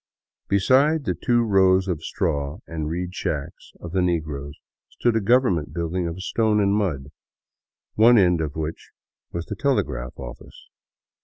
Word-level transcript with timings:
Beside 0.47 1.03
the 1.03 1.13
two 1.13 1.43
rows 1.43 1.87
of 1.87 2.01
straw 2.01 2.57
and 2.65 2.89
reed 2.89 3.13
shacks 3.13 3.71
of 3.79 3.91
the 3.91 4.01
negroes 4.01 4.55
stood 4.89 5.15
a 5.15 5.21
government 5.21 5.75
building 5.75 6.07
of 6.07 6.23
stone 6.23 6.59
and 6.59 6.73
mud, 6.73 7.09
one 7.93 8.17
end 8.17 8.41
of 8.41 8.55
which 8.55 8.89
was 9.31 9.45
the 9.45 9.55
telegraph 9.55 10.13
office. 10.17 10.69